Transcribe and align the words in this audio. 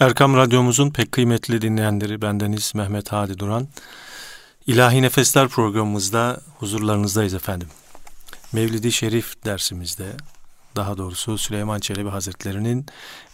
Erkam 0.00 0.36
Radyomuzun 0.36 0.90
pek 0.90 1.12
kıymetli 1.12 1.62
dinleyenleri 1.62 2.22
bendeniz 2.22 2.72
Mehmet 2.74 3.12
Hadi 3.12 3.38
Duran. 3.38 3.68
İlahi 4.66 5.02
Nefesler 5.02 5.48
programımızda 5.48 6.40
huzurlarınızdayız 6.58 7.34
efendim. 7.34 7.68
Mevlidi 8.52 8.92
Şerif 8.92 9.44
dersimizde 9.44 10.06
daha 10.76 10.98
doğrusu 10.98 11.38
Süleyman 11.38 11.80
Çelebi 11.80 12.08
Hazretleri'nin 12.08 12.86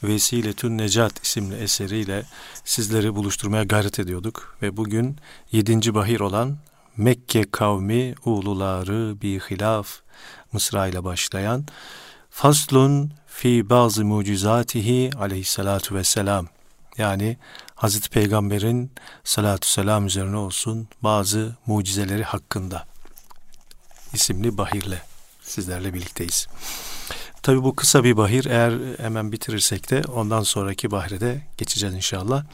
Vesiletün 0.03 0.79
Necat 0.79 1.25
isimli 1.25 1.55
eseriyle 1.55 2.23
sizleri 2.65 3.15
buluşturmaya 3.15 3.65
gayret 3.65 3.99
ediyorduk. 3.99 4.57
Ve 4.63 4.77
bugün 4.77 5.17
yedinci 5.53 5.95
bahir 5.95 6.21
olan 6.21 6.57
Mekke 6.97 7.51
kavmi 7.51 8.15
uluları 8.25 9.21
bi 9.23 9.41
hilaf 9.51 9.89
Mısra 10.53 10.87
ile 10.87 11.05
başlayan 11.05 11.67
Faslun 12.31 13.13
fi 13.27 13.71
bazı 13.71 14.05
mucizatihi 14.05 15.11
aleyhissalatu 15.19 15.95
vesselam 15.95 16.56
yani 16.99 17.37
Hazreti 17.75 18.11
Peygamber'in 18.11 18.91
salatu 19.25 19.69
selam 19.69 20.07
üzerine 20.07 20.37
olsun 20.37 20.89
bazı 21.03 21.57
mucizeleri 21.67 22.25
hakkında 22.25 22.87
isimli 24.13 24.59
bahirle 24.59 25.03
sizlerle 25.43 25.95
birlikteyiz. 25.95 26.47
Tabi 27.47 27.65
bu 27.65 27.77
kısa 27.77 28.05
bir 28.05 28.17
bahir 28.17 28.45
eğer 28.45 28.73
hemen 28.99 29.33
bitirirsek 29.33 29.91
de 29.91 30.03
ondan 30.13 30.43
sonraki 30.43 30.91
bahre 30.91 31.21
de 31.21 31.43
geçeceğiz 31.57 31.95
inşallah. 31.95 32.45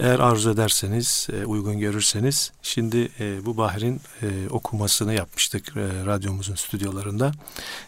Eğer 0.00 0.18
arzu 0.18 0.50
ederseniz, 0.50 1.28
e, 1.32 1.46
uygun 1.46 1.78
görürseniz 1.78 2.52
şimdi 2.62 3.10
e, 3.20 3.46
bu 3.46 3.56
bahrin 3.56 4.00
e, 4.22 4.48
okumasını 4.50 5.14
yapmıştık 5.14 5.76
radyomuzun 5.76 6.54
stüdyolarında. 6.54 7.32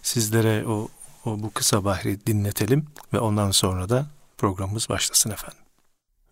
Sizlere 0.03 0.67
o, 0.67 0.89
o 1.25 1.43
bu 1.43 1.51
kısa 1.53 1.85
bahri 1.85 2.27
dinletelim 2.27 2.87
ve 3.13 3.19
ondan 3.19 3.51
sonra 3.51 3.89
da 3.89 4.07
programımız 4.39 4.89
başlasın 4.89 5.31
efendim. 5.31 5.68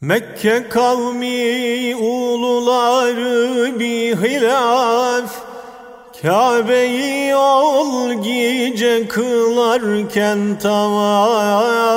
Mekke 0.00 0.68
kavmi 0.68 1.96
uluları 1.96 3.80
bir 3.80 4.16
hilaf. 4.16 5.42
Kabe'yi 6.22 7.34
ol 7.36 8.12
gece 8.12 9.08
kılarken 9.08 10.58
tavaf. 10.58 11.96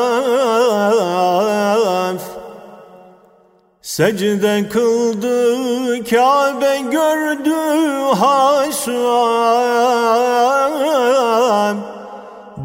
Secde 3.81 4.69
kıldı 4.69 6.03
Kabe 6.03 6.77
gördü 6.91 7.55
hasam 8.19 9.09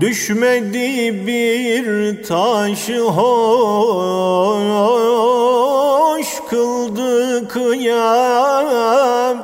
Düşmedi 0.04 1.26
bir 1.26 1.86
taşı 2.22 3.00
hoş 3.00 3.46
kıldı 6.50 7.48
kıyam. 7.48 9.36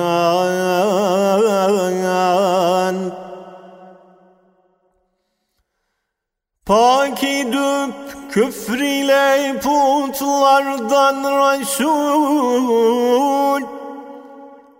Paki 6.66 7.46
düp 7.52 7.94
Küfr 8.30 8.78
ile 8.78 9.54
putlardan 9.60 11.16
Resul. 11.24 12.56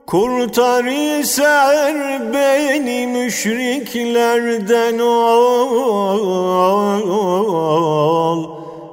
Kurtar 0.06 0.84
iser 0.84 2.32
beni 2.32 3.06
müşriklerden 3.06 4.98
ol. 4.98 5.76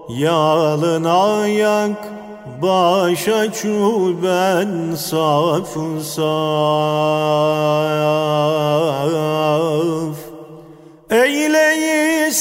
Yalın 0.09 1.03
ayak 1.03 2.12
başa 2.63 3.51
ben 4.23 4.95
saf 4.95 5.73
saf. 6.03 6.23
Eyleyi 11.11 12.31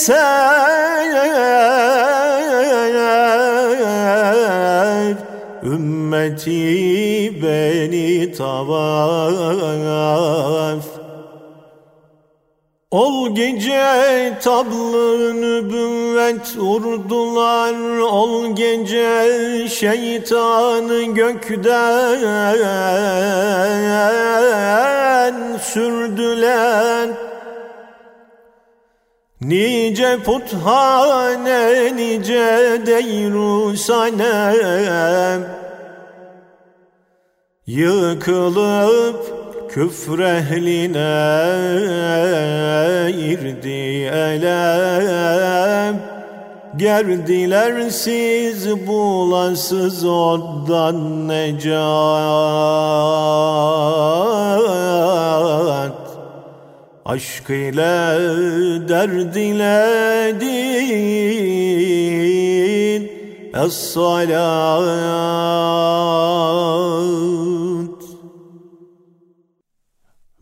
ümmeti 5.63 7.43
beni 7.43 8.33
tavaf 8.33 9.83
Ol 12.93 13.35
gece 13.35 14.39
tablı 14.43 15.41
nübüvvet 15.41 16.57
urdular 16.59 17.99
Ol 17.99 18.57
gece 18.57 19.69
şeytanı 19.69 21.03
gökten 21.03 21.63
sürdüler. 25.59 27.09
Nice 29.41 30.19
puthane, 30.25 31.97
nice 31.97 32.87
deyru 32.87 33.77
sanem 33.77 35.43
Yıkılıp 39.73 39.91
küfrehline 39.91 40.99
irdi 43.11 44.05
elem 44.13 45.97
Gerdiler 46.77 47.91
siz 47.91 48.87
bulasız 48.87 50.05
ondan 50.05 51.29
necat. 51.29 51.73
Aşk 57.05 57.51
ile 57.51 58.19
derd 58.89 59.35
ile 59.35 60.41
din. 60.41 61.03
Es-salat 63.55 64.83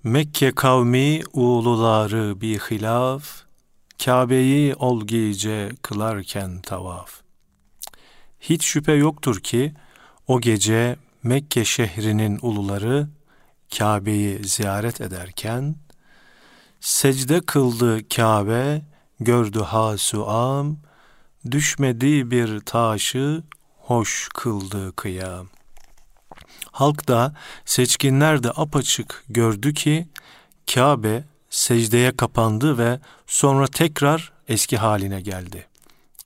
Mekke 0.05 0.53
kavmi 0.53 1.23
uluları 1.33 2.41
bir 2.41 2.59
hilaf 2.59 3.25
Kabe'yi 4.05 4.75
olgice 4.75 5.71
kılarken 5.83 6.61
tavaf 6.61 7.21
Hiç 8.41 8.65
şüphe 8.65 8.93
yoktur 8.93 9.41
ki 9.41 9.75
o 10.29 10.41
gece 10.41 10.97
Mekke 11.23 11.65
şehrinin 11.65 12.39
uluları 12.43 13.09
Kabe'yi 13.79 14.45
ziyaret 14.45 15.01
ederken 15.01 15.77
Secde 16.81 17.41
kıldı 17.41 18.09
Kabe, 18.09 18.83
gördü 19.21 19.61
hasuam, 19.61 20.77
düşmedi 21.51 22.31
bir 22.31 22.61
taşı, 22.61 23.43
hoş 23.79 24.29
kıldı 24.35 24.93
kıyam. 24.97 25.49
Halk 26.81 27.09
da, 27.09 27.35
seçkinler 27.65 28.43
de 28.43 28.51
apaçık 28.51 29.25
gördü 29.29 29.75
ki, 29.75 30.09
Kabe 30.75 31.25
secdeye 31.51 32.17
kapandı 32.17 32.79
ve 32.79 33.01
sonra 33.27 33.67
tekrar 33.67 34.33
eski 34.49 34.77
haline 34.77 35.21
geldi. 35.21 35.67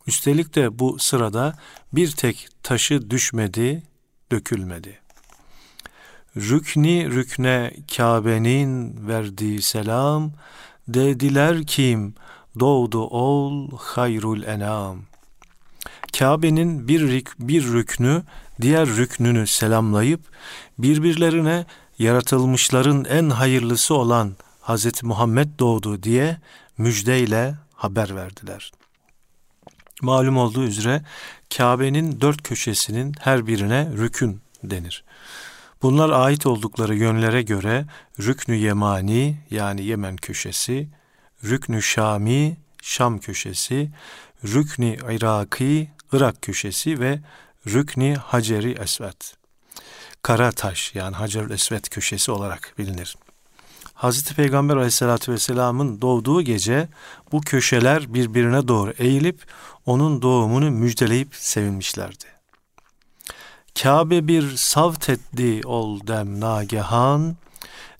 Üstelik 0.06 0.54
de 0.54 0.78
bu 0.78 0.98
sırada 0.98 1.56
bir 1.92 2.10
tek 2.10 2.48
taşı 2.62 3.10
düşmedi, 3.10 3.82
dökülmedi. 4.32 4.98
Rükni 6.36 7.10
rükne 7.10 7.74
Kabe'nin 7.96 9.08
verdiği 9.08 9.62
selam, 9.62 10.32
dediler 10.88 11.66
kim 11.66 12.14
doğdu 12.60 13.06
ol 13.06 13.70
hayrul 13.78 14.42
enam. 14.42 15.02
Kabe'nin 16.18 16.88
bir, 16.88 17.24
bir 17.38 17.64
rüknü 17.64 18.22
diğer 18.60 18.88
rüknünü 18.88 19.46
selamlayıp 19.46 20.20
birbirlerine 20.78 21.66
yaratılmışların 21.98 23.04
en 23.04 23.30
hayırlısı 23.30 23.94
olan 23.94 24.36
Hz. 24.62 25.02
Muhammed 25.02 25.48
doğdu 25.58 26.02
diye 26.02 26.40
müjdeyle 26.78 27.54
haber 27.74 28.16
verdiler. 28.16 28.72
Malum 30.02 30.36
olduğu 30.36 30.64
üzere 30.64 31.02
Kabe'nin 31.56 32.20
dört 32.20 32.42
köşesinin 32.42 33.14
her 33.20 33.46
birine 33.46 33.88
rükün 33.96 34.40
denir. 34.64 35.04
Bunlar 35.82 36.10
ait 36.10 36.46
oldukları 36.46 36.94
yönlere 36.94 37.42
göre 37.42 37.86
Rüknü 38.20 38.54
Yemani 38.54 39.36
yani 39.50 39.84
Yemen 39.84 40.16
köşesi, 40.16 40.88
Rüknü 41.44 41.82
Şami 41.82 42.56
Şam 42.82 43.18
köşesi, 43.18 43.90
Rükni 44.44 44.98
Iraki 45.10 45.90
Irak 46.12 46.42
köşesi 46.42 47.00
ve 47.00 47.20
Rükni 47.66 48.14
Haceri 48.14 48.72
Esvet. 48.72 49.36
Kara 50.22 50.52
taş 50.52 50.94
yani 50.94 51.16
Hacer 51.16 51.50
Esvet 51.50 51.88
köşesi 51.88 52.32
olarak 52.32 52.74
bilinir. 52.78 53.16
Hazreti 53.94 54.34
Peygamber 54.34 54.76
aleyhissalatü 54.76 55.32
vesselamın 55.32 56.00
doğduğu 56.00 56.42
gece 56.42 56.88
bu 57.32 57.40
köşeler 57.40 58.14
birbirine 58.14 58.68
doğru 58.68 58.90
eğilip 58.98 59.46
onun 59.86 60.22
doğumunu 60.22 60.70
müjdeleyip 60.70 61.34
sevinmişlerdi. 61.34 62.24
Kabe 63.82 64.28
bir 64.28 64.56
savt 64.56 65.08
etti 65.08 65.60
ol 65.64 66.06
dem 66.06 66.40
nagehan, 66.40 67.36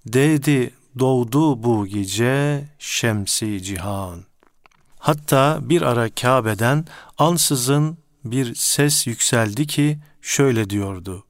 dedi 0.06 0.70
doğdu 0.98 1.62
bu 1.62 1.86
gece 1.86 2.64
şemsi 2.78 3.62
cihan. 3.62 4.24
Hatta 4.98 5.58
bir 5.62 5.82
ara 5.82 6.10
Kabe'den 6.10 6.86
ansızın 7.18 7.98
bir 8.24 8.54
ses 8.54 9.06
yükseldi 9.06 9.66
ki 9.66 9.98
şöyle 10.22 10.70
diyordu. 10.70 11.24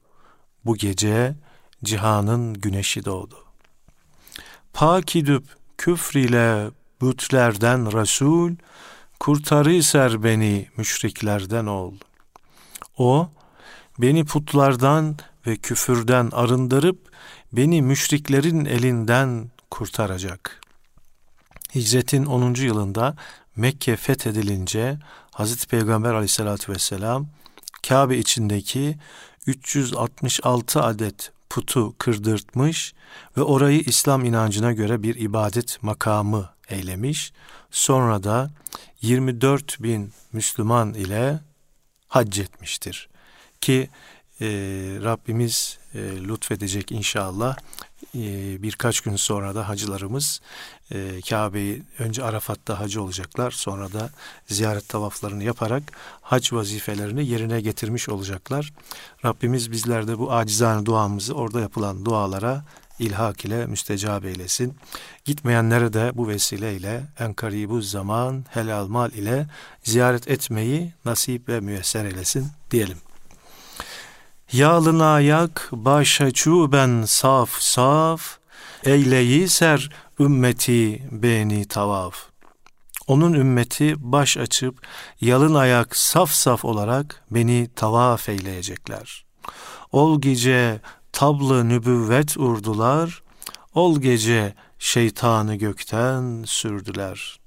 Bu 0.65 0.75
gece 0.75 1.35
cihanın 1.83 2.53
güneşi 2.53 3.05
doğdu. 3.05 3.45
Pak 4.73 5.15
idüp 5.15 5.43
küfr 5.77 6.17
ile 6.17 6.71
bütlerden 7.01 7.99
Resul, 7.99 8.55
kurtarı 9.19 9.83
ser 9.83 10.23
beni 10.23 10.69
müşriklerden 10.77 11.65
ol. 11.65 11.93
O, 12.97 13.29
beni 13.99 14.25
putlardan 14.25 15.17
ve 15.47 15.57
küfürden 15.57 16.29
arındırıp, 16.31 17.11
beni 17.53 17.81
müşriklerin 17.81 18.65
elinden 18.65 19.51
kurtaracak. 19.71 20.61
Hicretin 21.75 22.25
10. 22.25 22.53
yılında 22.53 23.15
Mekke 23.55 23.95
fethedilince 23.95 24.97
Hazreti 25.35 25.67
Peygamber 25.67 26.13
aleyhissalatü 26.13 26.71
vesselam 26.71 27.27
Kabe 27.87 28.17
içindeki 28.17 28.97
366 29.47 30.81
adet 30.81 31.31
putu 31.49 31.95
kırdırtmış 31.97 32.93
ve 33.37 33.41
orayı 33.41 33.79
İslam 33.79 34.25
inancına 34.25 34.71
göre 34.71 35.03
bir 35.03 35.15
ibadet 35.15 35.83
makamı 35.83 36.49
eylemiş. 36.69 37.33
Sonra 37.71 38.23
da 38.23 38.51
24 39.01 39.83
bin 39.83 40.13
Müslüman 40.33 40.93
ile 40.93 41.39
hac 42.07 42.39
etmiştir. 42.39 43.09
Ki 43.61 43.89
e, 44.41 44.47
Rabbimiz 45.03 45.79
e, 45.95 46.27
lütfedecek 46.27 46.91
inşallah 46.91 47.57
e, 48.15 48.21
birkaç 48.63 49.01
gün 49.01 49.15
sonra 49.15 49.55
da 49.55 49.69
hacılarımız 49.69 50.41
e, 50.91 51.21
Kabe'yi 51.29 51.83
önce 51.99 52.23
Arafat'ta 52.23 52.79
hacı 52.79 53.01
olacaklar 53.01 53.51
sonra 53.51 53.93
da 53.93 54.09
ziyaret 54.47 54.89
tavaflarını 54.89 55.43
yaparak 55.43 55.83
hac 56.21 56.53
vazifelerini 56.53 57.27
yerine 57.27 57.61
getirmiş 57.61 58.09
olacaklar. 58.09 58.73
Rabbimiz 59.25 59.71
bizlerde 59.71 60.19
bu 60.19 60.33
acizane 60.33 60.85
duamızı 60.85 61.33
orada 61.33 61.59
yapılan 61.59 62.05
dualara 62.05 62.63
ilhak 62.99 63.45
ile 63.45 63.65
müstecab 63.65 64.23
eylesin. 64.23 64.75
Gitmeyenlere 65.25 65.93
de 65.93 66.11
bu 66.13 66.27
vesileyle 66.27 67.03
en 67.19 67.33
karibu 67.33 67.81
zaman 67.81 68.45
helal 68.49 68.87
mal 68.87 69.11
ile 69.11 69.47
ziyaret 69.83 70.27
etmeyi 70.27 70.93
nasip 71.05 71.49
ve 71.49 71.59
müyesser 71.59 72.05
eylesin 72.05 72.47
diyelim. 72.71 72.97
Yalın 74.51 74.99
ayak 74.99 75.69
başa 75.71 76.31
ben 76.71 77.03
saf 77.05 77.49
saf, 77.49 78.37
eyleyi 78.83 79.49
ser 79.49 79.89
ümmeti 80.19 81.03
beni 81.11 81.65
tavaf. 81.65 82.15
Onun 83.07 83.33
ümmeti 83.33 83.93
baş 83.97 84.37
açıp 84.37 84.87
yalın 85.21 85.55
ayak 85.55 85.95
saf 85.95 86.31
saf 86.31 86.65
olarak 86.65 87.23
beni 87.31 87.69
tavaf 87.75 88.29
eyleyecekler. 88.29 89.25
Ol 89.91 90.21
gece 90.21 90.81
tablı 91.11 91.69
nübüvvet 91.69 92.37
urdular, 92.37 93.23
ol 93.73 93.99
gece 94.01 94.53
şeytanı 94.79 95.55
gökten 95.55 96.43
sürdüler. 96.47 97.39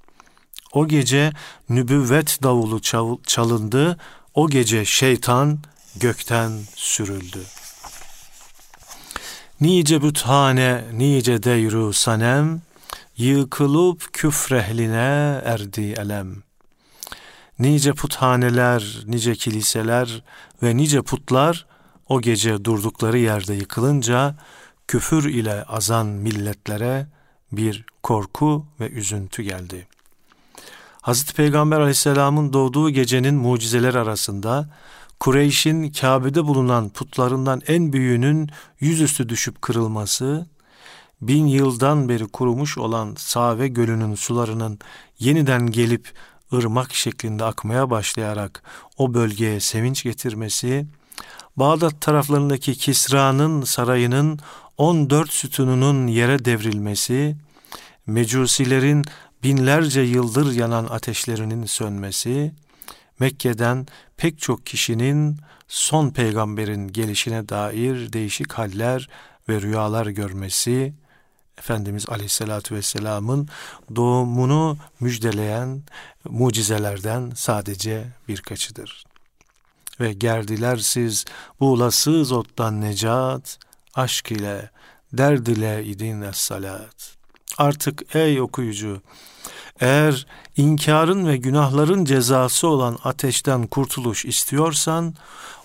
O 0.73 0.87
gece 0.87 1.31
nübüvvet 1.69 2.43
davulu 2.43 2.81
çalındı, 3.25 3.97
o 4.33 4.49
gece 4.49 4.85
şeytan 4.85 5.59
gökten 5.99 6.51
sürüldü. 6.75 7.39
Nice 9.61 10.01
büthane, 10.01 10.83
nice 10.93 11.43
deyru 11.43 11.93
sanem, 11.93 12.61
yıkılıp 13.17 14.13
küfrehline 14.13 15.41
erdi 15.45 15.81
elem. 15.81 16.43
Nice 17.59 17.93
puthaneler, 17.93 19.03
nice 19.05 19.35
kiliseler 19.35 20.23
ve 20.63 20.77
nice 20.77 21.01
putlar 21.01 21.65
o 22.09 22.21
gece 22.21 22.65
durdukları 22.65 23.17
yerde 23.17 23.53
yıkılınca 23.53 24.35
küfür 24.87 25.29
ile 25.29 25.63
azan 25.63 26.07
milletlere 26.07 27.07
bir 27.51 27.85
korku 28.03 28.65
ve 28.79 28.89
üzüntü 28.89 29.43
geldi. 29.43 29.87
Hazreti 31.01 31.33
Peygamber 31.33 31.79
aleyhisselamın 31.79 32.53
doğduğu 32.53 32.89
gecenin 32.89 33.35
mucizeler 33.35 33.95
arasında 33.95 34.69
Kureyş'in 35.19 35.91
Kabe'de 35.91 36.45
bulunan 36.45 36.89
putlarından 36.89 37.61
en 37.67 37.93
büyüğünün 37.93 38.49
yüzüstü 38.79 39.29
düşüp 39.29 39.61
kırılması, 39.61 40.47
bin 41.21 41.47
yıldan 41.47 42.09
beri 42.09 42.27
kurumuş 42.27 42.77
olan 42.77 43.15
Save 43.17 43.67
Gölü'nün 43.67 44.15
sularının 44.15 44.79
yeniden 45.19 45.67
gelip 45.67 46.13
ırmak 46.53 46.93
şeklinde 46.93 47.43
akmaya 47.43 47.89
başlayarak 47.89 48.63
o 48.97 49.13
bölgeye 49.13 49.59
sevinç 49.59 50.03
getirmesi, 50.03 50.87
Bağdat 51.55 52.01
taraflarındaki 52.01 52.75
Kisra'nın 52.75 53.61
sarayının 53.61 54.39
14 54.77 55.33
sütununun 55.33 56.07
yere 56.07 56.45
devrilmesi, 56.45 57.35
mecusilerin 58.07 59.03
binlerce 59.43 60.01
yıldır 60.01 60.55
yanan 60.55 60.85
ateşlerinin 60.85 61.65
sönmesi, 61.65 62.53
Mekke'den 63.19 63.87
pek 64.19 64.39
çok 64.39 64.65
kişinin 64.65 65.37
son 65.67 66.09
peygamberin 66.09 66.87
gelişine 66.87 67.49
dair 67.49 68.13
değişik 68.13 68.53
haller 68.53 69.09
ve 69.49 69.61
rüyalar 69.61 70.05
görmesi, 70.07 70.93
Efendimiz 71.57 72.09
Aleyhisselatü 72.09 72.75
Vesselam'ın 72.75 73.49
doğumunu 73.95 74.77
müjdeleyen 74.99 75.83
mucizelerden 76.29 77.31
sadece 77.35 78.07
birkaçıdır. 78.27 79.05
Ve 79.99 80.13
gerdiler 80.13 80.77
siz 80.77 81.25
buğulasız 81.59 82.31
ottan 82.31 82.81
necat, 82.81 83.59
aşk 83.93 84.31
ile, 84.31 84.69
derd 85.13 85.47
ile 85.47 85.85
idin 85.85 86.21
es 86.21 86.37
salat. 86.37 87.15
Artık 87.57 88.15
ey 88.15 88.41
okuyucu, 88.41 89.01
eğer 89.79 90.27
inkarın 90.57 91.27
ve 91.27 91.37
günahların 91.37 92.05
cezası 92.05 92.67
olan 92.67 92.97
ateşten 93.03 93.67
kurtuluş 93.67 94.25
istiyorsan, 94.25 95.15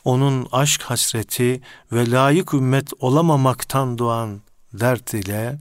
onun 0.04 0.49
aşk 0.52 0.83
hasreti 0.83 1.61
ve 1.92 2.11
layık 2.11 2.54
ümmet 2.54 2.90
olamamaktan 3.00 3.99
doğan 3.99 4.40
dert 4.73 5.14
ile 5.14 5.59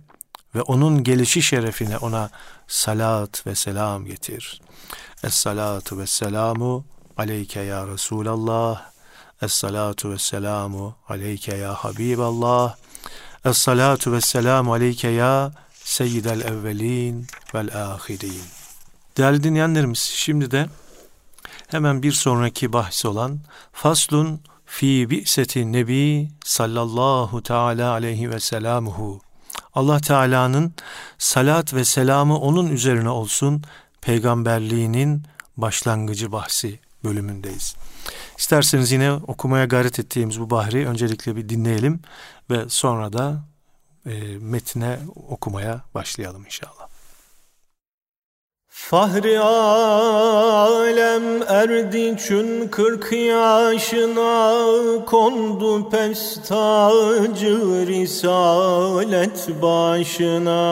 ve 0.56 0.62
onun 0.62 1.04
gelişi 1.04 1.42
şerefine 1.42 1.98
ona 1.98 2.30
salat 2.68 3.48
ve 3.48 3.56
selam 3.56 4.06
getir. 4.06 4.62
Es-salatu 5.24 5.98
ve 5.98 6.08
selamu 6.08 6.86
aleyke 7.18 7.62
ya 7.62 7.88
Resulallah. 7.88 8.82
Es-salatu 9.42 10.12
ve 10.12 10.18
selamu 10.18 10.96
aleyke 11.10 11.56
ya 11.56 11.74
Habiballah. 11.74 12.76
Es-salatu 13.46 14.12
ve 14.12 14.22
selamu 14.22 14.74
aleyke 14.74 15.10
ya 15.10 15.52
Seyyidel 15.94 16.42
evvelin 16.42 17.28
vel 17.56 17.70
ahirin. 17.94 18.42
Değerli 19.18 19.44
dinleyenlerimiz 19.44 20.00
şimdi 20.00 20.52
de 20.52 20.66
hemen 21.68 22.04
bir 22.04 22.12
sonraki 22.12 22.74
bahis 22.74 23.06
olan 23.06 23.40
Faslun 23.74 24.42
fi 24.66 25.10
bi'seti 25.10 25.72
nebi 25.72 26.30
sallallahu 26.46 27.44
teala 27.44 27.92
aleyhi 27.92 28.30
ve 28.30 28.40
selamuhu. 28.40 29.22
Allah 29.74 30.00
Teala'nın 30.00 30.74
salat 31.18 31.74
ve 31.74 31.86
selamı 31.86 32.38
onun 32.40 32.70
üzerine 32.70 33.10
olsun 33.10 33.64
peygamberliğinin 34.02 35.24
başlangıcı 35.58 36.32
bahsi 36.32 36.80
bölümündeyiz. 37.04 37.76
İsterseniz 38.38 38.92
yine 38.92 39.12
okumaya 39.12 39.66
gayret 39.66 40.00
ettiğimiz 40.00 40.40
bu 40.40 40.50
bahri 40.50 40.88
öncelikle 40.88 41.36
bir 41.36 41.50
dinleyelim 41.50 42.00
ve 42.50 42.70
sonra 42.70 43.14
da 43.14 43.53
e, 44.06 44.38
metne 44.40 45.00
okumaya 45.30 45.82
başlayalım 45.94 46.46
inşallah. 46.46 46.88
Fahri 48.76 49.40
alem 49.40 51.24
erdi 51.48 52.18
çün 52.18 52.68
kırk 52.68 53.12
yaşına 53.12 54.56
kondu 55.06 55.90
pestacı 55.90 57.88
risalet 57.88 59.50
başına 59.62 60.64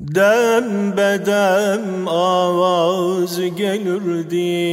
Dem 0.00 0.96
bedem 0.96 2.08
avaz 2.08 3.40
gelir 3.40 4.30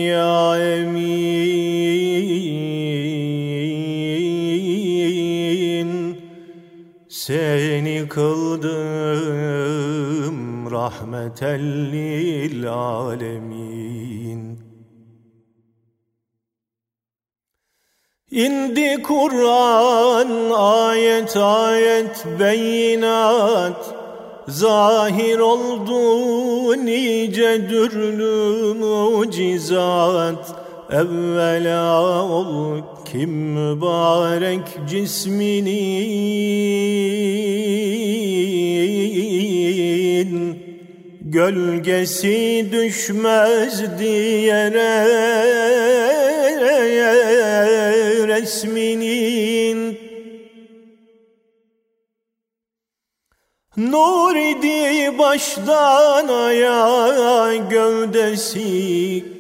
ya 0.08 0.58
emin 0.58 2.28
Seni 7.28 8.10
kıldım 8.10 8.72
rahmetellil 10.72 12.74
alemin. 12.74 14.60
İndi 18.32 19.04
Kur'an 19.04 20.50
ayet 20.56 21.38
ayet 21.38 22.26
beyinat. 22.40 23.96
Zahir 24.48 25.40
oldu 25.40 26.86
nice 26.86 27.70
dürlü 27.70 28.74
mucizat 28.74 30.67
Evvela 30.92 32.04
ol 32.24 32.82
kim 33.12 33.30
mübarek 33.30 34.88
cisminin 34.90 35.78
Gölgesi 41.22 42.68
düşmez 42.72 44.00
diyere 44.00 45.08
resminin. 48.28 50.00
Nur 53.78 54.36
idi 54.36 55.18
baştan 55.20 56.28
aya 56.28 57.56
gövdesi 57.56 59.37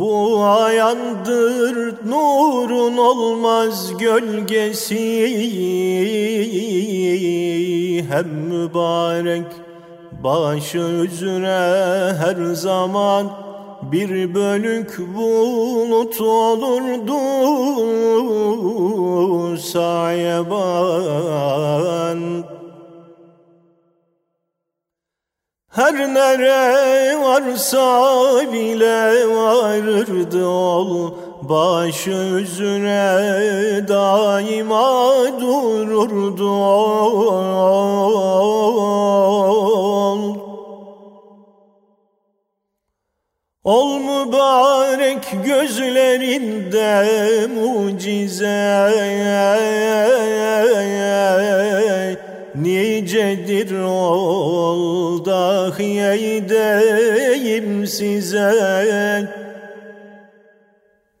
Bu 0.00 0.44
ayandır 0.44 1.94
nurun 2.08 2.96
olmaz 2.96 3.98
gölgesi. 3.98 4.96
Hem 8.08 8.28
mübarek 8.28 9.46
başı 10.24 10.78
üzere 10.78 12.14
her 12.14 12.54
zaman 12.54 13.26
bir 13.92 14.34
bölük 14.34 14.98
bulut 15.16 16.20
olurdu. 16.20 17.20
Sayeban 19.58 20.60
Her 25.80 25.96
nere 26.14 27.16
varsa 27.20 28.52
bile 28.52 29.28
varırdı 29.28 30.46
ol. 30.46 31.12
Başı 31.42 32.10
üzüne 32.10 33.88
daima 33.88 35.14
dururdu 35.40 36.50
ol. 36.50 37.00
Ol 43.64 43.98
mübarek 43.98 45.44
gözlerinde 45.44 47.06
mucize 47.46 48.90
Nicedir 52.54 53.82
ol 53.82 55.24
dahi 55.24 56.00
edeyim 56.00 57.86
size. 57.86 59.28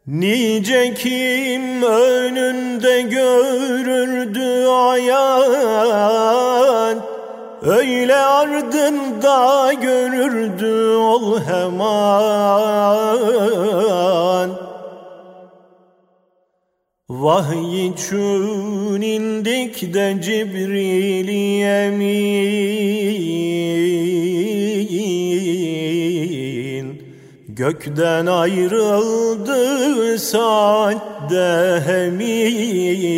Nice 0.06 0.94
kim 0.94 1.82
önünde 1.82 3.02
görürdü 3.02 4.66
hayat 4.66 5.50
Öyle 7.66 8.16
ardında 8.16 9.72
görürdü 9.72 10.94
ol 10.94 11.40
hemen 11.40 11.70
Vahiy 17.20 17.92
çün 17.96 19.02
indik 19.02 19.94
de 19.94 20.16
Cibril 20.22 21.28
yemin. 21.28 22.20
Gökten 27.48 28.26
ayrıldı 28.26 30.18
saatte 30.18 31.82
hemin. 31.86 33.10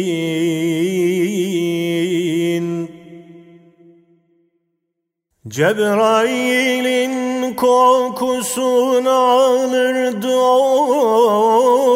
Cebrail'in 5.49 7.13
kokusunu 7.55 9.11
alırdı 9.11 10.37
ol 10.37 11.93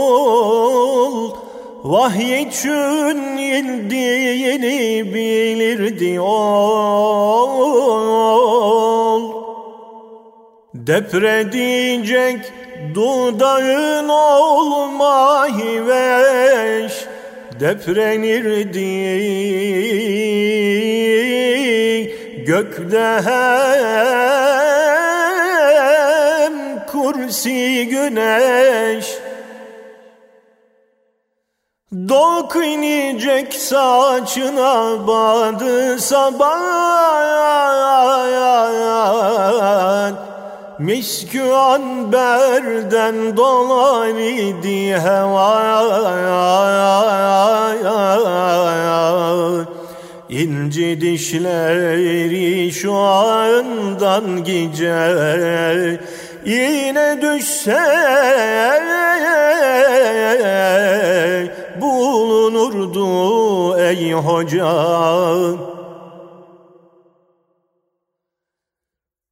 Vahiy 1.87 2.43
için 2.43 3.17
indiğini 3.39 5.15
bilirdi 5.15 6.21
ol 6.21 7.67
Depredecek 10.75 12.53
dudağın 12.95 14.09
olmayı 14.09 15.87
veş 15.87 16.93
Deprenirdi. 17.61 18.87
Gökte 22.47 23.21
hem 23.25 23.67
kursi 26.87 27.89
güneş 27.89 29.16
Dok 32.09 32.57
inecek 32.57 33.55
saçına 33.55 35.07
badı 35.07 36.01
sabah 36.01 36.57
Miskü 40.79 41.51
anberden 41.51 43.37
dolar 43.37 44.09
idi 44.09 44.95
heva 44.95 45.77
İnci 50.29 51.01
dişleri 51.01 52.73
şu 52.73 52.95
andan 52.95 54.45
gice 54.45 56.01
Yine 56.45 57.23
düşse 57.23 58.07
bulunurdu 61.81 63.79
ey 63.79 64.13
hoca 64.13 64.73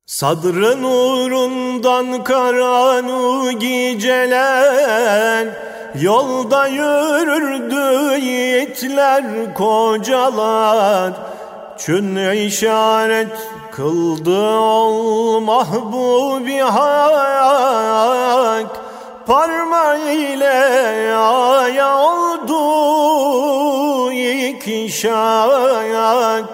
Sadrı 0.06 0.82
nurundan 0.82 2.24
karanu 2.24 3.52
geceler 3.58 5.48
Yolda 6.00 6.66
yürürdü 6.66 8.20
yiğitler 8.20 9.54
kocalar. 9.54 11.12
Çün 11.78 12.32
işaret 12.32 13.38
kıldı 13.72 14.56
ol 14.58 15.40
mahbubi 15.40 16.58
hak 16.58 18.04
Parmağı 19.26 20.12
ile 20.12 21.14
aya 21.14 21.98
oldu 21.98 22.23
iki 24.64 24.92
şak 24.92 26.48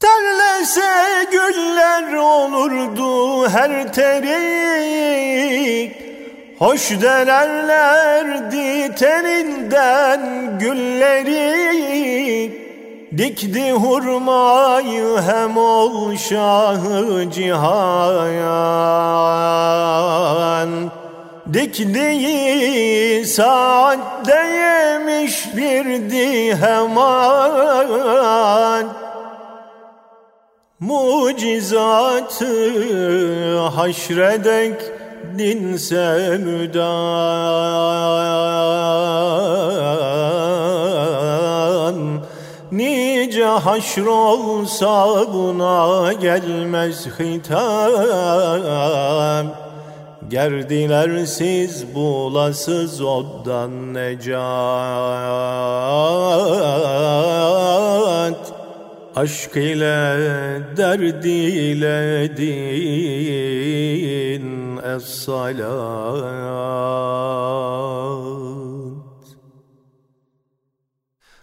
Terle 0.00 0.52
Dökülse 0.62 1.26
güller 1.30 2.14
olurdu 2.14 3.48
her 3.48 3.92
terik. 3.92 5.92
Hoş 6.58 6.90
derlerlerdi 7.02 8.94
teninden 8.94 10.20
gülleri 10.58 11.42
Dikdi 13.18 13.72
hurmayı 13.72 15.20
hem 15.26 15.56
ol 15.56 16.16
şahı 16.16 17.30
cihan 17.30 18.32
Dikdiği 21.52 23.26
saatte 23.26 24.46
yemiş 24.46 25.56
birdi 25.56 26.56
hemen 26.56 27.82
Mucizatı 30.80 32.48
haşredek 33.58 34.80
dinse 35.38 36.38
müdan 36.38 36.82
Nice 42.72 43.44
haşr 43.44 44.06
olsa 44.06 45.16
buna 45.34 46.12
gelmez 46.12 47.06
hitam 50.22 50.30
Gerdilersiz 50.30 51.94
bulasız 51.94 53.00
oddan 53.00 53.94
necat 53.94 54.42
Aşk 59.16 59.56
ile 59.56 60.20
derd 60.76 61.24
ile 61.24 62.36
din 62.36 62.72
es-salat 64.76 65.82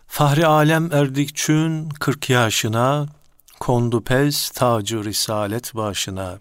Fahri 0.07 0.45
Alem 0.45 0.93
Erdikçün 0.93 1.89
40 1.89 2.29
yaşına 2.29 3.07
kondu 3.59 4.03
pez 4.03 4.49
tacı 4.49 5.03
risalet 5.03 5.75
başına. 5.75 6.39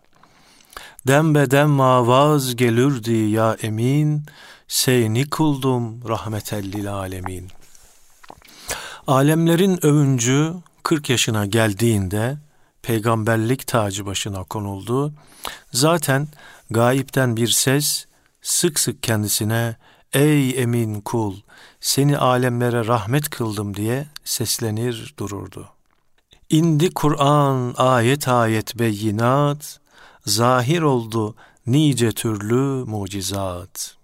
Dem 1.08 1.34
bedem 1.34 1.70
mavaz 1.70 2.56
gelürdi 2.56 3.12
ya 3.12 3.56
emin, 3.62 4.26
seyni 4.68 5.30
kuldum 5.30 6.08
rahmetellil 6.08 6.92
alemin. 6.92 7.48
Alemlerin 9.06 9.86
övüncü 9.86 10.54
40 10.82 11.10
yaşına 11.10 11.46
geldiğinde 11.46 12.36
peygamberlik 12.82 13.66
tacı 13.66 14.06
başına 14.06 14.44
konuldu. 14.44 15.12
Zaten 15.72 16.28
gayipten 16.70 17.36
bir 17.36 17.48
ses 17.48 18.06
sık 18.42 18.80
sık 18.80 19.02
kendisine 19.02 19.76
ey 20.12 20.62
emin 20.62 21.00
kul 21.00 21.36
seni 21.80 22.18
alemlere 22.18 22.86
rahmet 22.86 23.30
kıldım 23.30 23.76
diye 23.76 24.06
seslenir 24.24 25.14
dururdu. 25.18 25.68
İndi 26.50 26.94
Kur'an 26.94 27.74
ayet 27.76 28.28
ayet 28.28 28.78
beyinat, 28.78 29.80
zahir 30.28 30.82
oldu 30.82 31.34
nice 31.66 32.12
türlü 32.12 32.84
mucizat. 32.84 33.96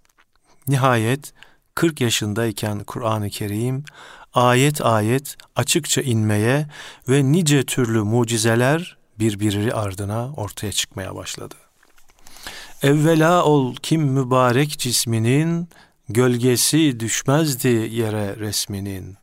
Nihayet 0.68 1.32
40 1.74 2.00
yaşındayken 2.00 2.84
Kur'an-ı 2.84 3.30
Kerim 3.30 3.84
ayet 4.34 4.80
ayet 4.80 5.36
açıkça 5.56 6.00
inmeye 6.02 6.68
ve 7.08 7.32
nice 7.32 7.62
türlü 7.62 8.02
mucizeler 8.02 8.96
birbiri 9.18 9.74
ardına 9.74 10.32
ortaya 10.36 10.72
çıkmaya 10.72 11.14
başladı. 11.14 11.54
Evvela 12.82 13.44
ol 13.44 13.74
kim 13.82 14.02
mübarek 14.02 14.78
cisminin 14.78 15.68
gölgesi 16.08 17.00
düşmezdi 17.00 17.68
yere 17.68 18.36
resminin. 18.36 19.16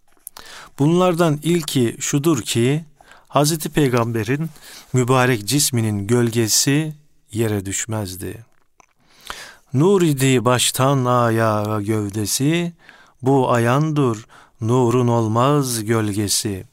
Bunlardan 0.80 1.40
ilki 1.44 1.96
şudur 2.00 2.42
ki 2.42 2.86
Hazreti 3.32 3.70
Peygamber'in 3.70 4.50
mübarek 4.94 5.48
cisminin 5.48 6.08
gölgesi 6.08 6.96
yere 7.32 7.66
düşmezdi. 7.66 8.46
Nur 9.74 10.02
idi 10.02 10.46
baştan 10.46 11.06
ayağa 11.06 11.82
gövdesi, 11.82 12.74
bu 13.22 13.52
ayandur 13.52 14.26
nurun 14.62 15.08
olmaz 15.08 15.84
gölgesi. 15.86 16.66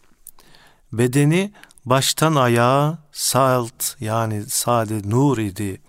Bedeni 0.92 1.52
baştan 1.84 2.34
ayağa 2.34 2.98
salt 3.12 4.00
yani 4.00 4.46
sade 4.46 5.10
nur 5.10 5.38
idi. 5.38 5.80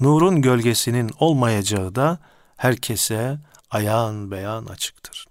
Nurun 0.00 0.42
gölgesinin 0.42 1.10
olmayacağı 1.18 1.94
da 1.94 2.18
herkese 2.56 3.38
ayağın 3.70 4.30
beyan 4.30 4.66
açıktır. 4.66 5.28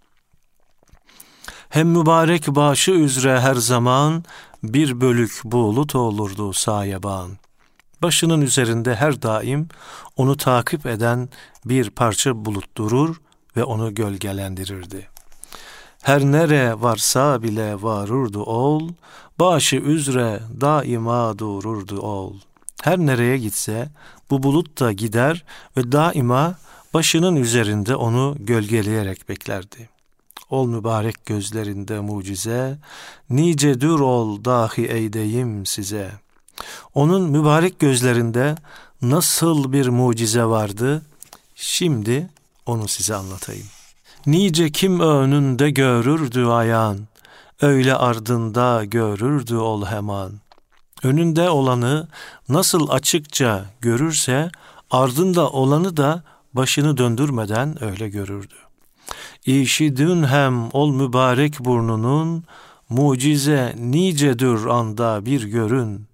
Hem 1.69 1.87
mübarek 1.87 2.47
başı 2.47 2.91
üzere 2.91 3.39
her 3.39 3.55
zaman 3.55 4.23
bir 4.63 5.01
bölük 5.01 5.41
bulut 5.43 5.95
olurdu 5.95 6.53
sayaban. 6.53 7.37
Başının 8.01 8.41
üzerinde 8.41 8.95
her 8.95 9.21
daim 9.21 9.67
onu 10.15 10.37
takip 10.37 10.85
eden 10.85 11.29
bir 11.65 11.89
parça 11.89 12.45
bulut 12.45 12.77
durur 12.77 13.21
ve 13.57 13.63
onu 13.63 13.95
gölgelendirirdi. 13.95 15.07
Her 16.01 16.21
nere 16.21 16.81
varsa 16.81 17.43
bile 17.43 17.81
varurdu 17.81 18.43
ol, 18.43 18.89
başı 19.39 19.75
üzre 19.75 20.39
daima 20.61 21.39
dururdu 21.39 21.99
ol. 22.01 22.33
Her 22.83 22.97
nereye 22.97 23.37
gitse 23.37 23.89
bu 24.29 24.43
bulut 24.43 24.79
da 24.79 24.91
gider 24.91 25.43
ve 25.77 25.91
daima 25.91 26.55
başının 26.93 27.35
üzerinde 27.35 27.95
onu 27.95 28.35
gölgeleyerek 28.39 29.29
beklerdi. 29.29 29.96
Ol 30.49 30.67
mübarek 30.67 31.25
gözlerinde 31.25 31.99
mucize, 31.99 32.77
nice 33.29 33.81
dür 33.81 33.99
ol 33.99 34.45
dahi 34.45 34.87
eydeyim 34.87 35.65
size. 35.65 36.11
Onun 36.93 37.29
mübarek 37.29 37.79
gözlerinde 37.79 38.55
nasıl 39.01 39.71
bir 39.71 39.87
mucize 39.87 40.45
vardı, 40.45 41.01
şimdi 41.55 42.29
onu 42.65 42.87
size 42.87 43.15
anlatayım. 43.15 43.67
Nice 44.25 44.71
kim 44.71 44.99
önünde 44.99 45.69
görürdü 45.69 46.45
ayan, 46.45 46.97
öyle 47.61 47.95
ardında 47.95 48.85
görürdü 48.85 49.55
ol 49.55 49.85
hemen. 49.85 50.31
Önünde 51.03 51.49
olanı 51.49 52.07
nasıl 52.49 52.89
açıkça 52.89 53.65
görürse, 53.81 54.51
ardında 54.91 55.49
olanı 55.49 55.97
da 55.97 56.23
başını 56.53 56.97
döndürmeden 56.97 57.83
öyle 57.83 58.09
görürdü. 58.09 58.55
İşidün 59.47 60.23
hem 60.23 60.69
ol 60.73 60.91
mübarek 60.91 61.59
burnunun, 61.59 62.43
mucize 62.89 63.75
nicedir 63.77 64.65
anda 64.65 65.25
bir 65.25 65.43
görün. 65.43 66.07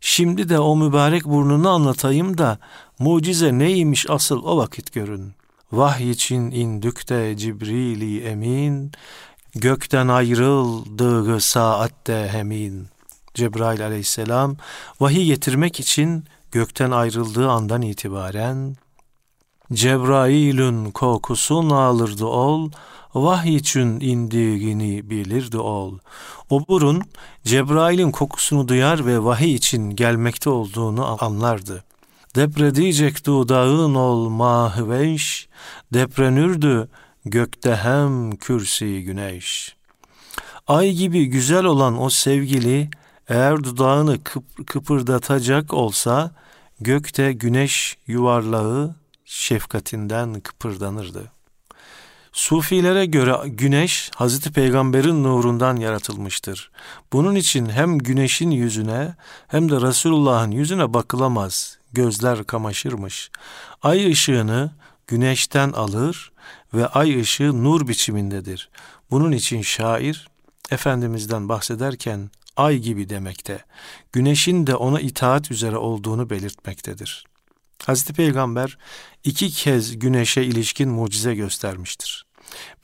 Şimdi 0.00 0.48
de 0.48 0.58
o 0.58 0.76
mübarek 0.76 1.24
burnunu 1.24 1.68
anlatayım 1.68 2.38
da, 2.38 2.58
mucize 2.98 3.58
neymiş 3.58 4.10
asıl 4.10 4.42
o 4.44 4.56
vakit 4.56 4.92
görün. 4.92 5.32
Vahy 5.72 6.10
için 6.10 6.50
indükte 6.50 7.36
Cibrili 7.36 8.24
emin, 8.24 8.92
gökten 9.54 10.08
ayrıldığı 10.08 11.40
saatte 11.40 12.28
hemin. 12.32 12.86
Cebrail 13.34 13.84
aleyhisselam 13.86 14.56
vahiy 15.00 15.26
getirmek 15.26 15.80
için 15.80 16.24
gökten 16.52 16.90
ayrıldığı 16.90 17.50
andan 17.50 17.82
itibaren 17.82 18.76
Cebrail'ün 19.72 20.90
kokusunu 20.90 21.74
alırdı 21.74 22.24
ol, 22.24 22.70
vahiy 23.14 23.56
için 23.56 24.00
indiğini 24.00 25.10
bilirdi 25.10 25.58
ol. 25.58 25.98
O 26.50 26.68
burun 26.68 27.02
Cebrail'in 27.44 28.10
kokusunu 28.10 28.68
duyar 28.68 29.06
ve 29.06 29.24
vahiy 29.24 29.54
için 29.54 29.90
gelmekte 29.90 30.50
olduğunu 30.50 31.24
anlardı. 31.24 31.84
Depredecek 32.34 33.26
dudağın 33.26 33.94
ol 33.94 34.28
mahveş, 34.28 35.48
deprenürdü 35.92 36.88
gökte 37.24 37.76
hem 37.76 38.36
kürsi 38.36 39.02
güneş. 39.02 39.76
Ay 40.66 40.92
gibi 40.92 41.26
güzel 41.26 41.64
olan 41.64 42.02
o 42.02 42.10
sevgili 42.10 42.90
eğer 43.28 43.64
dudağını 43.64 44.24
kıp 44.24 44.66
kıpırdatacak 44.66 45.74
olsa 45.74 46.30
gökte 46.80 47.32
güneş 47.32 47.96
yuvarlağı 48.06 48.94
şefkatinden 49.26 50.40
kıpırdanırdı. 50.40 51.32
Sufilere 52.32 53.06
göre 53.06 53.48
güneş 53.48 54.10
Hazreti 54.16 54.52
Peygamber'in 54.52 55.24
nurundan 55.24 55.76
yaratılmıştır. 55.76 56.70
Bunun 57.12 57.34
için 57.34 57.68
hem 57.68 57.98
güneşin 57.98 58.50
yüzüne 58.50 59.14
hem 59.48 59.70
de 59.70 59.80
Resulullah'ın 59.80 60.50
yüzüne 60.50 60.94
bakılamaz. 60.94 61.78
Gözler 61.92 62.44
kamaşırmış. 62.44 63.30
Ay 63.82 64.12
ışığını 64.12 64.70
güneşten 65.06 65.72
alır 65.72 66.32
ve 66.74 66.86
ay 66.86 67.20
ışığı 67.20 67.64
nur 67.64 67.88
biçimindedir. 67.88 68.70
Bunun 69.10 69.32
için 69.32 69.62
şair 69.62 70.28
Efendimiz'den 70.70 71.48
bahsederken 71.48 72.30
ay 72.56 72.78
gibi 72.78 73.08
demekte. 73.08 73.64
Güneşin 74.12 74.66
de 74.66 74.74
ona 74.74 75.00
itaat 75.00 75.50
üzere 75.50 75.76
olduğunu 75.76 76.30
belirtmektedir. 76.30 77.26
Hazreti 77.84 78.12
Peygamber 78.12 78.78
iki 79.24 79.50
kez 79.50 79.98
güneşe 79.98 80.42
ilişkin 80.42 80.88
mucize 80.88 81.34
göstermiştir. 81.34 82.26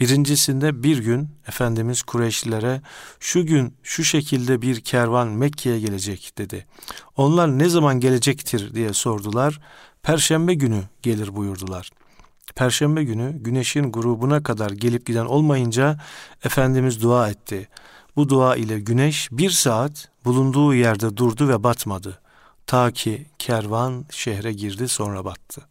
Birincisinde 0.00 0.82
bir 0.82 0.98
gün 0.98 1.30
Efendimiz 1.48 2.02
Kureyşlilere 2.02 2.80
şu 3.20 3.46
gün 3.46 3.76
şu 3.82 4.04
şekilde 4.04 4.62
bir 4.62 4.80
kervan 4.80 5.28
Mekke'ye 5.28 5.80
gelecek 5.80 6.32
dedi. 6.38 6.66
Onlar 7.16 7.58
ne 7.58 7.68
zaman 7.68 8.00
gelecektir 8.00 8.74
diye 8.74 8.92
sordular. 8.92 9.60
Perşembe 10.02 10.54
günü 10.54 10.82
gelir 11.02 11.36
buyurdular. 11.36 11.90
Perşembe 12.54 13.04
günü 13.04 13.36
güneşin 13.38 13.92
grubuna 13.92 14.42
kadar 14.42 14.70
gelip 14.70 15.06
giden 15.06 15.24
olmayınca 15.24 16.00
Efendimiz 16.44 17.02
dua 17.02 17.30
etti. 17.30 17.68
Bu 18.16 18.28
dua 18.28 18.56
ile 18.56 18.80
güneş 18.80 19.28
bir 19.32 19.50
saat 19.50 20.08
bulunduğu 20.24 20.74
yerde 20.74 21.16
durdu 21.16 21.48
ve 21.48 21.62
batmadı. 21.62 22.21
Ta 22.66 22.90
ki 22.90 23.26
kervan 23.38 24.04
şehre 24.10 24.52
girdi 24.52 24.88
sonra 24.88 25.24
battı. 25.24 25.62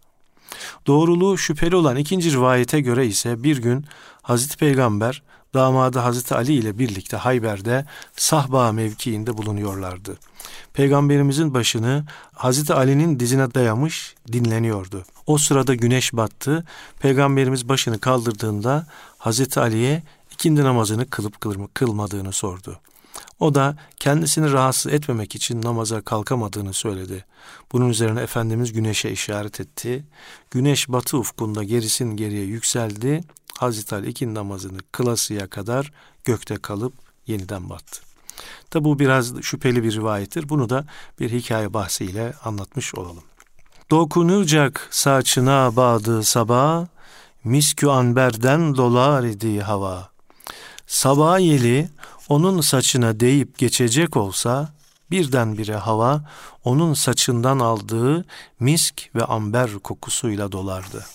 Doğruluğu 0.88 1.38
şüpheli 1.38 1.75
olan 1.75 1.95
ikinci 1.95 2.32
rivayete 2.32 2.82
göre 2.82 3.08
ise 3.08 3.43
bir 3.43 3.58
gün 3.58 3.86
Hazreti 4.21 4.58
Peygamber 4.58 5.23
damadı 5.54 5.99
Hazreti 5.99 6.36
Ali 6.36 6.54
ile 6.54 6.80
birlikte 6.80 7.17
Hayber'de 7.17 7.86
Sahba 8.15 8.71
mevkiinde 8.71 9.38
bulunuyorlardı. 9.38 10.17
Peygamberimizin 10.73 11.54
başını 11.54 12.06
Hazreti 12.34 12.73
Ali'nin 12.73 13.19
dizine 13.19 13.54
dayamış 13.54 14.15
dinleniyordu. 14.32 15.06
O 15.27 15.38
sırada 15.38 15.75
güneş 15.75 16.13
battı. 16.13 16.65
Peygamberimiz 16.99 17.69
başını 17.69 17.99
kaldırdığında 17.99 18.88
Hazreti 19.17 19.60
Ali'ye 19.60 20.04
ikindi 20.32 20.63
namazını 20.63 21.10
kılıp 21.10 21.41
kılmadığını 21.73 22.32
sordu. 22.32 22.80
O 23.41 23.56
da 23.56 23.75
kendisini 23.99 24.51
rahatsız 24.51 24.93
etmemek 24.93 25.36
için 25.36 25.62
namaza 25.62 26.01
kalkamadığını 26.01 26.73
söyledi. 26.73 27.25
Bunun 27.71 27.89
üzerine 27.89 28.21
Efendimiz 28.21 28.73
güneşe 28.73 29.10
işaret 29.10 29.60
etti. 29.60 30.06
Güneş 30.51 30.89
batı 30.89 31.17
ufkunda 31.17 31.63
gerisin 31.63 32.17
geriye 32.17 32.45
yükseldi. 32.45 33.23
Hazreti 33.58 33.95
Ali 33.95 34.10
ikindi 34.10 34.34
namazını 34.34 34.77
kılasıya 34.91 35.47
kadar 35.47 35.91
gökte 36.23 36.56
kalıp 36.56 36.93
yeniden 37.27 37.69
battı. 37.69 38.01
Tabi 38.69 38.84
bu 38.84 38.99
biraz 38.99 39.41
şüpheli 39.41 39.84
bir 39.84 39.95
rivayettir. 39.95 40.49
Bunu 40.49 40.69
da 40.69 40.86
bir 41.19 41.32
hikaye 41.32 41.73
bahsiyle 41.73 42.34
anlatmış 42.45 42.95
olalım. 42.95 43.23
Dokunacak 43.91 44.88
saçına 44.91 45.75
bağdı 45.75 46.23
sabah, 46.23 46.86
miskü 47.43 47.88
anberden 47.88 48.77
dolar 48.77 49.23
idi 49.23 49.62
hava. 49.62 50.10
Sabah 50.88 51.39
yeli 51.39 51.89
onun 52.32 52.62
saçına 52.62 53.20
değip 53.20 53.58
geçecek 53.58 54.17
olsa 54.17 54.74
birdenbire 55.12 55.76
hava 55.76 56.30
onun 56.63 56.94
saçından 56.94 57.60
aldığı 57.60 58.26
misk 58.60 59.10
ve 59.15 59.26
amber 59.26 59.74
kokusuyla 59.80 60.52
dolardı. 60.52 61.06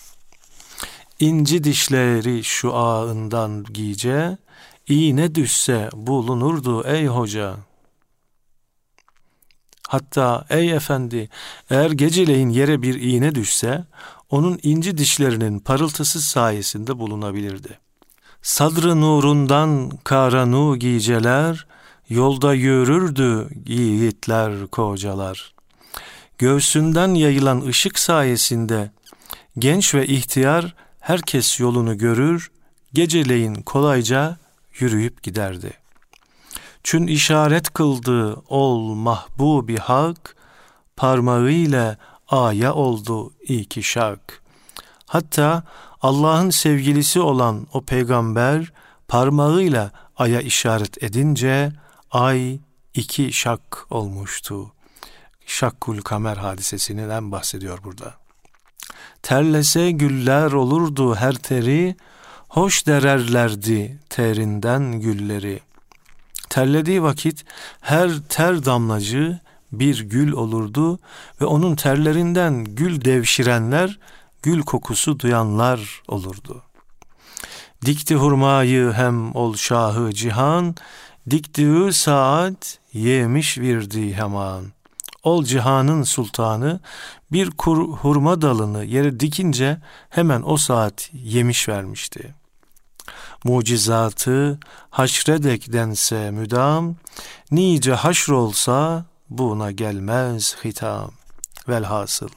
İnci 1.21 1.65
dişleri 1.65 2.45
şu 2.45 2.75
ağından 2.75 3.65
giyice, 3.65 4.39
iğne 4.89 5.35
düşse 5.35 5.91
bulunurdu 5.93 6.87
ey 6.87 7.07
hoca. 7.07 7.57
Hatta 9.89 10.45
ey 10.51 10.73
efendi 10.73 11.29
eğer 11.71 11.91
geceleyin 11.91 12.49
yere 12.49 12.83
bir 12.83 13.01
iğne 13.01 13.35
düşse 13.35 13.85
onun 14.31 14.59
inci 14.63 14.99
dişlerinin 14.99 15.59
parıltısı 15.59 16.23
sayesinde 16.23 16.99
bulunabilirdi. 16.99 17.86
Sadrı 18.43 19.01
nurundan 19.01 19.91
karanu 20.05 20.77
giyceler, 20.77 21.67
yolda 22.09 22.55
yürürdü 22.55 23.49
yiğitler 23.67 24.67
kocalar. 24.67 25.55
Göğsünden 26.39 27.15
yayılan 27.15 27.67
ışık 27.67 27.99
sayesinde 27.99 28.91
genç 29.59 29.95
ve 29.95 30.07
ihtiyar 30.07 30.75
herkes 31.01 31.61
yolunu 31.61 31.99
görür, 31.99 32.51
geceleyin 32.93 33.55
kolayca 33.55 34.37
yürüyüp 34.79 35.23
giderdi. 35.23 35.73
Çün 36.83 37.07
işaret 37.07 37.75
kıldı 37.75 38.35
ol 38.49 38.95
mahbubi 38.95 39.77
hak, 39.77 40.37
parmağıyla 40.97 41.97
aya 42.29 42.75
oldu 42.75 43.33
iki 43.43 43.83
şak. 43.83 44.46
Hatta 45.07 45.63
Allah'ın 46.03 46.51
sevgilisi 46.51 47.21
olan 47.21 47.67
o 47.73 47.81
peygamber 47.81 48.73
parmağıyla 49.09 49.91
aya 50.17 50.41
işaret 50.41 51.03
edince 51.03 51.73
ay 52.11 52.59
iki 52.95 53.33
şak 53.33 53.87
olmuştu. 53.91 54.73
Şakkul 55.47 56.01
kamer 56.01 56.37
hadisesinden 56.37 57.33
bahsediyor 57.33 57.79
burada. 57.85 58.15
Terlese 59.23 59.91
güller 59.91 60.53
olurdu 60.53 61.15
her 61.15 61.35
teri, 61.35 61.97
hoş 62.49 62.87
dererlerdi 62.87 63.99
terinden 64.09 65.01
gülleri. 65.01 65.61
Terlediği 66.49 67.03
vakit 67.03 67.45
her 67.81 68.11
ter 68.29 68.65
damlacı 68.65 69.41
bir 69.73 70.01
gül 70.01 70.33
olurdu 70.33 70.99
ve 71.41 71.45
onun 71.45 71.77
terlerinden 71.77 72.65
gül 72.65 73.05
devşirenler 73.05 73.99
gül 74.43 74.63
kokusu 74.63 75.19
duyanlar 75.19 76.03
olurdu. 76.09 76.63
Dikti 77.85 78.15
hurmayı 78.15 78.93
hem 78.93 79.35
ol 79.35 79.55
şahı 79.55 80.13
cihan, 80.13 80.75
diktiği 81.31 81.93
saat 81.93 82.79
yemiş 82.93 83.59
virdi 83.59 84.15
hemen. 84.15 84.65
Ol 85.23 85.45
cihanın 85.45 86.03
sultanı 86.03 86.81
bir 87.33 87.51
kur, 87.51 87.79
hurma 87.89 88.43
dalını 88.43 88.85
yere 88.85 89.21
dikince 89.21 89.81
hemen 90.11 90.43
o 90.45 90.57
saat 90.57 91.11
yemiş 91.13 91.69
vermişti. 91.69 92.35
Mucizatı 93.45 94.59
haşredek 94.91 95.73
dense 95.73 96.31
müdam, 96.31 96.97
nice 97.51 97.93
haşr 97.93 98.31
olsa 98.31 99.05
buna 99.31 99.71
gelmez 99.71 100.57
hitam. 100.65 101.11
Velhasıl 101.69 102.29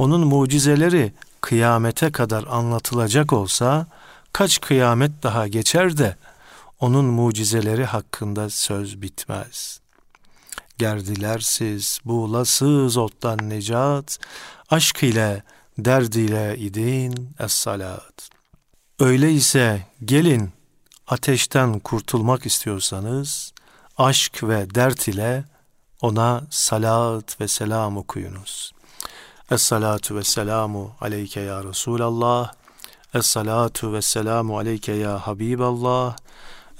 onun 0.00 0.26
mucizeleri 0.26 1.12
kıyamete 1.40 2.12
kadar 2.12 2.44
anlatılacak 2.44 3.32
olsa 3.32 3.86
kaç 4.32 4.60
kıyamet 4.60 5.22
daha 5.22 5.48
geçer 5.48 5.96
de 5.96 6.16
onun 6.80 7.04
mucizeleri 7.04 7.84
hakkında 7.84 8.50
söz 8.50 9.02
bitmez. 9.02 9.80
Gerdilersiz, 10.78 12.00
buğulasız 12.04 12.96
ottan 12.96 13.50
necat, 13.50 14.18
aşk 14.70 15.02
ile, 15.02 15.42
derd 15.78 16.12
ile 16.12 16.58
idin 16.58 17.36
es-salat. 17.38 18.30
Öyleyse 18.98 19.86
gelin 20.04 20.50
ateşten 21.06 21.78
kurtulmak 21.78 22.46
istiyorsanız, 22.46 23.52
aşk 23.98 24.42
ve 24.42 24.74
dert 24.74 25.08
ile 25.08 25.44
ona 26.00 26.42
salat 26.50 27.40
ve 27.40 27.48
selam 27.48 27.96
okuyunuz.'' 27.96 28.79
Es-salatu 29.50 30.16
ve 30.16 30.24
selamu 30.24 30.92
aleyke 31.00 31.40
ya 31.40 31.64
Resulallah. 31.64 32.52
Es-salatu 33.14 33.92
ve 33.92 34.02
selamu 34.02 34.58
aleyke 34.58 34.92
ya 34.92 35.26
Habiballah. 35.26 36.16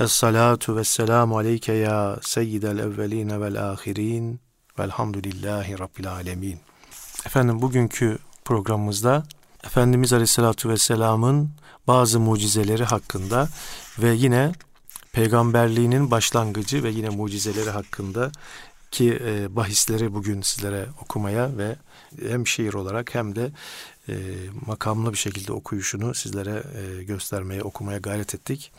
Es-salatu 0.00 0.76
ve 0.76 0.84
selamu 0.84 1.38
aleyke 1.38 1.72
ya 1.72 2.16
Seyyidel 2.22 2.78
evveline 2.78 3.40
vel 3.40 3.70
ahirin. 3.70 4.40
Velhamdülillahi 4.78 5.78
Rabbil 5.78 6.12
alemin. 6.12 6.60
Efendim 7.26 7.62
bugünkü 7.62 8.18
programımızda 8.44 9.22
Efendimiz 9.64 10.12
Aleyhisselatü 10.12 10.68
Vesselam'ın 10.68 11.50
bazı 11.86 12.20
mucizeleri 12.20 12.84
hakkında 12.84 13.48
ve 13.98 14.14
yine 14.14 14.52
peygamberliğinin 15.12 16.10
başlangıcı 16.10 16.82
ve 16.82 16.90
yine 16.90 17.08
mucizeleri 17.08 17.70
hakkında 17.70 18.32
ki 18.90 19.18
e, 19.24 19.56
bahisleri 19.56 20.14
bugün 20.14 20.42
sizlere 20.42 20.86
okumaya 21.02 21.56
ve 21.58 21.76
hem 22.28 22.46
şiir 22.46 22.74
olarak 22.74 23.14
hem 23.14 23.36
de 23.36 23.50
e, 24.08 24.14
makamlı 24.66 25.12
bir 25.12 25.18
şekilde 25.18 25.52
okuyuşunu 25.52 26.14
sizlere 26.14 26.62
e, 26.74 27.02
göstermeye, 27.04 27.62
okumaya 27.62 27.98
gayret 27.98 28.34
ettik. 28.34 28.72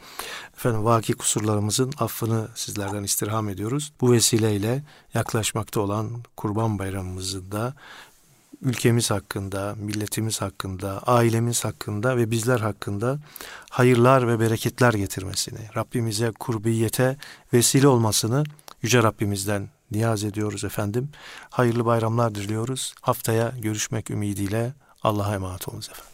Efendim 0.53 0.85
vaki 0.85 1.13
kusurlarımızın 1.13 1.93
affını 1.97 2.47
sizlerden 2.55 3.03
istirham 3.03 3.49
ediyoruz. 3.49 3.93
Bu 4.01 4.11
vesileyle 4.11 4.83
yaklaşmakta 5.13 5.81
olan 5.81 6.23
Kurban 6.37 6.79
Bayramımızı 6.79 7.51
da 7.51 7.73
ülkemiz 8.61 9.11
hakkında, 9.11 9.75
milletimiz 9.77 10.41
hakkında, 10.41 10.99
ailemiz 10.99 11.65
hakkında 11.65 12.17
ve 12.17 12.31
bizler 12.31 12.59
hakkında 12.59 13.19
hayırlar 13.69 14.27
ve 14.27 14.39
bereketler 14.39 14.93
getirmesini, 14.93 15.59
Rabbimize 15.75 16.31
kurbiyete 16.31 17.17
vesile 17.53 17.87
olmasını 17.87 18.43
Yüce 18.81 19.03
Rabbimizden 19.03 19.69
niyaz 19.91 20.23
ediyoruz 20.23 20.63
efendim. 20.63 21.09
Hayırlı 21.49 21.85
bayramlar 21.85 22.35
diliyoruz. 22.35 22.93
Haftaya 23.01 23.53
görüşmek 23.61 24.11
ümidiyle 24.11 24.73
Allah'a 25.03 25.35
emanet 25.35 25.69
olunuz 25.69 25.89
efendim. 25.89 26.10